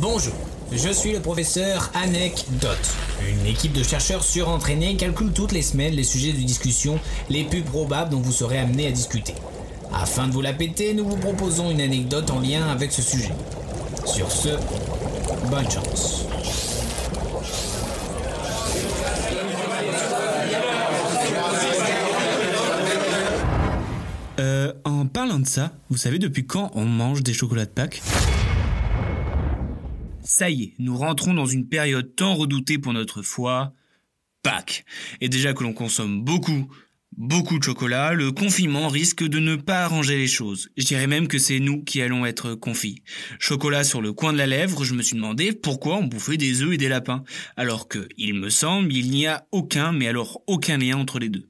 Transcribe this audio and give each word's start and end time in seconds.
Bonjour, 0.00 0.32
je 0.72 0.88
suis 0.88 1.12
le 1.12 1.20
professeur 1.20 1.90
Anecdote. 1.92 2.78
Une 3.28 3.44
équipe 3.44 3.74
de 3.74 3.82
chercheurs 3.82 4.24
surentraînés 4.24 4.96
calcule 4.96 5.30
toutes 5.30 5.52
les 5.52 5.60
semaines 5.60 5.92
les 5.92 6.04
sujets 6.04 6.32
de 6.32 6.38
discussion 6.38 6.98
les 7.28 7.44
plus 7.44 7.60
probables 7.60 8.10
dont 8.10 8.20
vous 8.20 8.32
serez 8.32 8.58
amené 8.58 8.86
à 8.86 8.92
discuter. 8.92 9.34
Afin 9.92 10.26
de 10.26 10.32
vous 10.32 10.40
la 10.40 10.54
péter, 10.54 10.94
nous 10.94 11.06
vous 11.06 11.18
proposons 11.18 11.70
une 11.70 11.82
anecdote 11.82 12.30
en 12.30 12.40
lien 12.40 12.66
avec 12.68 12.92
ce 12.92 13.02
sujet. 13.02 13.32
Sur 14.06 14.32
ce, 14.32 14.48
bonne 15.50 15.70
chance. 15.70 16.24
Euh, 24.38 24.72
en 24.86 25.04
parlant 25.04 25.38
de 25.38 25.46
ça, 25.46 25.72
vous 25.90 25.98
savez 25.98 26.18
depuis 26.18 26.46
quand 26.46 26.70
on 26.74 26.86
mange 26.86 27.22
des 27.22 27.34
chocolats 27.34 27.66
de 27.66 27.70
Pâques? 27.70 28.00
Ça 30.32 30.48
y 30.48 30.62
est, 30.62 30.74
nous 30.78 30.96
rentrons 30.96 31.34
dans 31.34 31.44
une 31.44 31.68
période 31.68 32.14
tant 32.14 32.36
redoutée 32.36 32.78
pour 32.78 32.92
notre 32.92 33.20
foi, 33.20 33.74
Pâques. 34.44 34.84
Et 35.20 35.28
déjà 35.28 35.54
que 35.54 35.64
l'on 35.64 35.72
consomme 35.72 36.22
beaucoup, 36.22 36.72
beaucoup 37.16 37.58
de 37.58 37.64
chocolat, 37.64 38.12
le 38.12 38.30
confinement 38.30 38.86
risque 38.86 39.24
de 39.24 39.40
ne 39.40 39.56
pas 39.56 39.82
arranger 39.82 40.16
les 40.16 40.28
choses. 40.28 40.70
Je 40.76 40.84
dirais 40.84 41.08
même 41.08 41.26
que 41.26 41.40
c'est 41.40 41.58
nous 41.58 41.82
qui 41.82 42.00
allons 42.00 42.24
être 42.24 42.54
confits. 42.54 43.02
Chocolat 43.40 43.82
sur 43.82 44.00
le 44.00 44.12
coin 44.12 44.32
de 44.32 44.38
la 44.38 44.46
lèvre, 44.46 44.84
je 44.84 44.94
me 44.94 45.02
suis 45.02 45.16
demandé 45.16 45.50
pourquoi 45.50 45.96
on 45.96 46.04
bouffait 46.04 46.36
des 46.36 46.62
œufs 46.62 46.74
et 46.74 46.78
des 46.78 46.88
lapins, 46.88 47.24
alors 47.56 47.88
que, 47.88 48.08
il 48.16 48.34
me 48.34 48.50
semble, 48.50 48.92
il 48.92 49.10
n'y 49.10 49.26
a 49.26 49.48
aucun, 49.50 49.90
mais 49.90 50.06
alors 50.06 50.44
aucun 50.46 50.78
lien 50.78 50.96
entre 50.96 51.18
les 51.18 51.28
deux. 51.28 51.48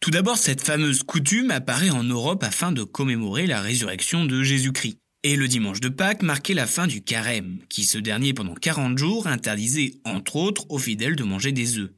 Tout 0.00 0.10
d'abord, 0.10 0.38
cette 0.38 0.60
fameuse 0.60 1.04
coutume 1.04 1.52
apparaît 1.52 1.90
en 1.90 2.02
Europe 2.02 2.42
afin 2.42 2.72
de 2.72 2.82
commémorer 2.82 3.46
la 3.46 3.62
résurrection 3.62 4.24
de 4.24 4.42
Jésus-Christ. 4.42 4.98
Et 5.24 5.34
le 5.34 5.48
dimanche 5.48 5.80
de 5.80 5.88
Pâques 5.88 6.22
marquait 6.22 6.54
la 6.54 6.68
fin 6.68 6.86
du 6.86 7.02
carême, 7.02 7.58
qui 7.68 7.84
ce 7.84 7.98
dernier 7.98 8.34
pendant 8.34 8.54
40 8.54 8.96
jours 8.96 9.26
interdisait 9.26 9.94
entre 10.04 10.36
autres 10.36 10.64
aux 10.68 10.78
fidèles 10.78 11.16
de 11.16 11.24
manger 11.24 11.50
des 11.50 11.78
œufs. 11.78 11.90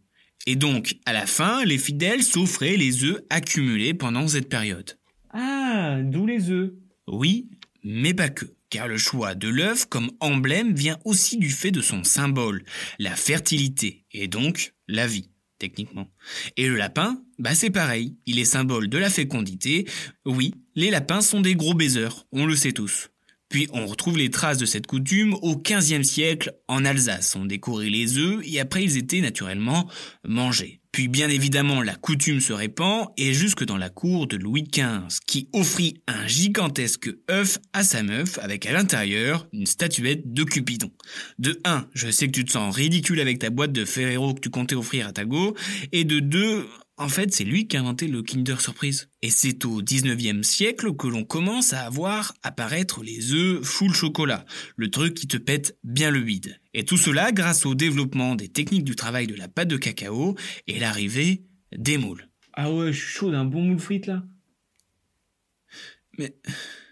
Et 0.47 0.57
donc, 0.57 0.97
à 1.05 1.13
la 1.13 1.27
fin, 1.27 1.63
les 1.67 1.77
fidèles 1.77 2.23
s'offraient 2.23 2.79
les 2.79 3.05
œufs 3.05 3.21
accumulés 3.29 3.93
pendant 3.93 4.27
cette 4.27 4.49
période. 4.49 4.99
Ah, 5.35 5.99
d'où 6.03 6.25
les 6.25 6.51
œufs 6.51 6.73
Oui, 7.09 7.51
mais 7.85 8.15
pas 8.15 8.31
que, 8.31 8.47
car 8.71 8.89
le 8.89 8.97
choix 8.97 9.35
de 9.35 9.49
l'œuf 9.49 9.85
comme 9.85 10.11
emblème 10.21 10.75
vient 10.75 10.99
aussi 11.05 11.37
du 11.37 11.51
fait 11.51 11.73
de 11.73 11.83
son 11.83 12.05
symbole, 12.05 12.65
la 12.99 13.15
fertilité, 13.17 14.07
et 14.13 14.29
donc 14.29 14.73
la 14.89 15.07
vie 15.07 15.29
techniquement. 15.61 16.09
Et 16.57 16.67
le 16.67 16.75
lapin, 16.75 17.23
bah 17.39 17.55
c'est 17.55 17.71
pareil, 17.71 18.17
il 18.27 18.41
est 18.41 18.45
symbole 18.45 18.89
de 18.89 18.99
la 18.99 19.11
fécondité. 19.11 19.87
Oui, 20.25 20.55
les 20.75 20.91
lapins 20.91 21.21
sont 21.21 21.41
des 21.41 21.55
gros 21.55 21.75
baiseurs, 21.75 22.27
on 22.33 22.47
le 22.47 22.57
sait 22.57 22.73
tous. 22.73 23.11
Puis 23.51 23.69
on 23.73 23.87
retrouve 23.87 24.17
les 24.17 24.31
traces 24.31 24.59
de 24.59 24.65
cette 24.65 24.87
coutume 24.87 25.35
au 25.43 25.57
XVe 25.57 26.05
siècle 26.05 26.55
en 26.69 26.85
Alsace. 26.85 27.37
On 27.37 27.45
décorait 27.45 27.91
les 27.91 28.17
œufs 28.17 28.41
et 28.45 28.61
après 28.61 28.85
ils 28.85 28.97
étaient 28.97 29.21
naturellement 29.21 29.91
mangés. 30.27 30.81
Puis 30.93 31.09
bien 31.09 31.29
évidemment 31.29 31.83
la 31.83 31.97
coutume 31.97 32.41
se 32.41 32.53
répand 32.53 33.09
et 33.17 33.35
jusque 33.35 33.65
dans 33.65 33.77
la 33.77 33.91
cour 33.91 34.29
de 34.29 34.37
Louis 34.37 34.63
XV 34.63 35.19
qui 35.27 35.49
offrit 35.53 36.03
un 36.07 36.27
gigantesque 36.29 37.11
œuf 37.29 37.59
à 37.73 37.83
sa 37.83 38.05
meuf 38.05 38.39
avec 38.39 38.67
à 38.67 38.73
l'intérieur 38.73 39.49
une 39.53 39.67
statuette 39.67 40.33
de 40.33 40.45
Cupidon. 40.45 40.93
De 41.41 41.61
1, 41.65 41.89
je 41.93 42.11
sais 42.11 42.27
que 42.27 42.33
tu 42.33 42.45
te 42.45 42.53
sens 42.53 42.75
ridicule 42.75 43.21
avec 43.21 43.41
ta 43.41 43.51
boîte 43.51 43.73
de 43.73 43.85
Ferrero 43.85 44.33
que 44.33 44.41
tu 44.41 44.51
comptais 44.51 44.77
offrir 44.77 45.09
à 45.09 45.13
ta 45.13 45.25
go 45.25 45.57
et 45.91 46.05
de 46.05 46.21
2, 46.21 46.67
en 47.01 47.09
fait, 47.09 47.35
c'est 47.35 47.45
lui 47.45 47.67
qui 47.67 47.79
a 47.79 47.81
inventé 47.81 48.09
le 48.09 48.23
Kinder 48.23 48.61
Surprise. 48.61 49.09
Et 49.23 49.31
c'est 49.31 49.65
au 49.65 49.81
19e 49.81 50.43
siècle 50.43 50.95
que 50.95 51.09
l'on 51.09 51.25
commence 51.25 51.73
à 51.73 51.81
avoir 51.81 52.35
apparaître 52.43 53.03
les 53.03 53.33
œufs 53.33 53.63
full 53.63 53.95
chocolat, 53.95 54.45
le 54.77 54.91
truc 54.91 55.15
qui 55.15 55.27
te 55.27 55.39
pète 55.39 55.79
bien 55.83 56.11
le 56.11 56.21
vide. 56.21 56.61
Et 56.75 56.85
tout 56.85 56.99
cela 56.99 57.33
grâce 57.33 57.65
au 57.65 57.75
développement 57.75 58.35
des 58.35 58.49
techniques 58.49 58.85
du 58.85 58.97
travail 58.97 59.27
de 59.27 59.35
la 59.35 59.49
pâte 59.49 59.69
de 59.69 59.79
cacao 59.79 60.37
et 60.67 60.79
l'arrivée 60.79 61.43
des 61.75 61.97
moules. 61.97 62.29
Ah 62.53 62.71
ouais, 62.71 62.93
je 62.93 62.99
suis 62.99 63.15
chaud 63.15 63.31
d'un 63.31 63.47
bon 63.47 63.63
moule 63.63 63.81
frite 63.81 64.07
là. 64.07 64.23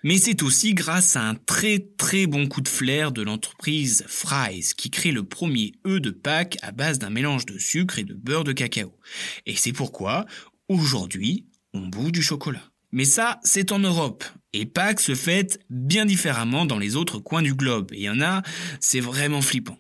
Mais, 0.05 0.19
c'est 0.19 0.43
aussi 0.43 0.75
grâce 0.75 1.17
à 1.17 1.23
un 1.23 1.35
très 1.35 1.81
très 1.97 2.27
bon 2.27 2.47
coup 2.47 2.61
de 2.61 2.69
flair 2.69 3.13
de 3.13 3.23
l'entreprise 3.23 4.05
Fry's 4.07 4.75
qui 4.75 4.91
crée 4.91 5.13
le 5.13 5.25
premier 5.25 5.73
œuf 5.87 6.01
de 6.01 6.11
Pâques 6.11 6.57
à 6.63 6.73
base 6.73 6.99
d'un 6.99 7.11
mélange 7.11 7.47
de 7.47 7.59
sucre 7.59 7.99
et 7.99 8.05
de 8.05 8.15
beurre 8.15 8.45
de 8.45 8.53
cacao. 8.53 8.95
Et 9.45 9.57
c'est 9.57 9.73
pourquoi, 9.73 10.25
aujourd'hui, 10.69 11.47
on 11.75 11.81
bout 11.81 12.11
du 12.11 12.23
chocolat. 12.23 12.63
Mais 12.93 13.05
ça, 13.05 13.39
c'est 13.43 13.73
en 13.73 13.81
Europe. 13.81 14.25
Et 14.53 14.65
Pâques 14.65 15.01
se 15.01 15.15
fête 15.15 15.61
bien 15.69 16.07
différemment 16.07 16.65
dans 16.65 16.79
les 16.79 16.97
autres 16.97 17.19
coins 17.19 17.43
du 17.43 17.55
globe. 17.55 17.93
Et 17.93 17.99
il 17.99 18.03
y 18.03 18.11
en 18.11 18.21
a, 18.21 18.43
c'est 18.81 19.01
vraiment 19.01 19.43
flippant. 19.43 19.79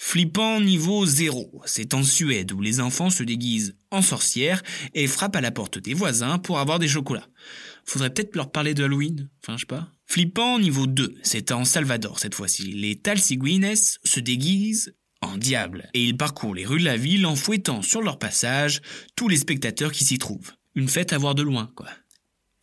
Flippant 0.00 0.60
niveau 0.60 1.04
zéro, 1.04 1.60
c'est 1.66 1.92
en 1.92 2.04
Suède 2.04 2.52
où 2.52 2.60
les 2.60 2.80
enfants 2.80 3.10
se 3.10 3.24
déguisent 3.24 3.76
en 3.90 4.00
sorcières 4.00 4.62
et 4.94 5.08
frappent 5.08 5.36
à 5.36 5.40
la 5.40 5.50
porte 5.50 5.78
des 5.78 5.92
voisins 5.92 6.38
pour 6.38 6.60
avoir 6.60 6.78
des 6.78 6.86
chocolats. 6.86 7.28
Faudrait 7.84 8.14
peut-être 8.14 8.36
leur 8.36 8.52
parler 8.52 8.74
de 8.74 8.84
Halloween, 8.84 9.28
enfin 9.42 9.58
je 9.58 9.66
pas. 9.66 9.88
Flippant 10.06 10.60
niveau 10.60 10.86
2, 10.86 11.16
c'est 11.22 11.50
en 11.50 11.64
Salvador 11.64 12.20
cette 12.20 12.36
fois-ci. 12.36 12.72
Les 12.72 12.96
Talsigüines 12.96 13.74
se 13.74 14.20
déguisent 14.20 14.94
en 15.20 15.36
diable 15.36 15.90
et 15.94 16.04
ils 16.04 16.16
parcourent 16.16 16.54
les 16.54 16.64
rues 16.64 16.78
de 16.78 16.84
la 16.84 16.96
ville 16.96 17.26
en 17.26 17.34
fouettant 17.34 17.82
sur 17.82 18.00
leur 18.00 18.18
passage 18.18 18.80
tous 19.16 19.28
les 19.28 19.36
spectateurs 19.36 19.92
qui 19.92 20.04
s'y 20.04 20.18
trouvent. 20.18 20.52
Une 20.76 20.88
fête 20.88 21.12
à 21.12 21.18
voir 21.18 21.34
de 21.34 21.42
loin, 21.42 21.70
quoi. 21.74 21.88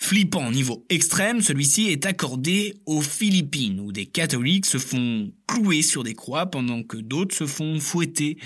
Flippant 0.05 0.51
niveau 0.51 0.85
extrême, 0.89 1.41
celui-ci 1.41 1.87
est 1.87 2.05
accordé 2.05 2.75
aux 2.85 3.01
Philippines, 3.01 3.79
où 3.79 3.91
des 3.91 4.05
catholiques 4.05 4.67
se 4.67 4.77
font 4.77 5.31
clouer 5.47 5.81
sur 5.81 6.03
des 6.03 6.13
croix 6.13 6.45
pendant 6.45 6.83
que 6.83 6.97
d'autres 6.97 7.35
se 7.35 7.47
font 7.47 7.79
fouetter 7.79 8.37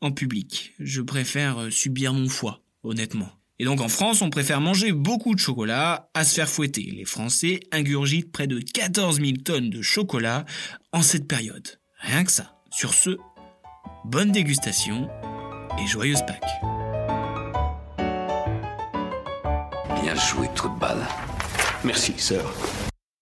en 0.00 0.12
public. 0.12 0.74
Je 0.78 1.00
préfère 1.00 1.72
subir 1.72 2.14
mon 2.14 2.28
foie, 2.28 2.62
honnêtement. 2.84 3.28
Et 3.58 3.64
donc 3.64 3.80
en 3.80 3.88
France, 3.88 4.22
on 4.22 4.30
préfère 4.30 4.60
manger 4.60 4.92
beaucoup 4.92 5.34
de 5.34 5.40
chocolat 5.40 6.08
à 6.14 6.22
se 6.22 6.36
faire 6.36 6.48
fouetter. 6.48 6.88
Les 6.96 7.04
Français 7.04 7.58
ingurgitent 7.72 8.30
près 8.30 8.46
de 8.46 8.60
14 8.60 9.16
000 9.16 9.38
tonnes 9.44 9.70
de 9.70 9.82
chocolat 9.82 10.44
en 10.92 11.02
cette 11.02 11.26
période. 11.26 11.80
Rien 11.98 12.22
que 12.22 12.30
ça. 12.30 12.54
Sur 12.70 12.94
ce, 12.94 13.18
bonne 14.04 14.30
dégustation 14.30 15.08
et 15.82 15.86
joyeuse 15.88 16.22
Pâques. 16.28 16.77
Bien 20.10 20.16
joué, 20.16 20.48
trou 20.54 20.70
de 20.70 20.78
balle. 20.78 21.06
Merci, 21.84 22.14
sœur. 22.16 22.50